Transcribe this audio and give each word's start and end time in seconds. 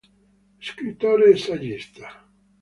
Scrittore 0.67 1.25
e 1.29 1.35
saggista. 1.37 2.07